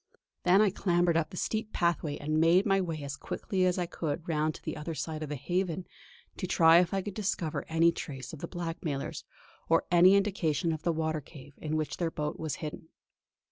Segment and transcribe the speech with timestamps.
[0.45, 3.85] Then I clambered up the steep pathway and made my way as quickly as I
[3.85, 5.85] could round to the other side of the Haven,
[6.37, 9.25] to try if I could discover any trace of the blackmailers,
[9.69, 12.87] or any indication of the water cave in which their boat was hidden.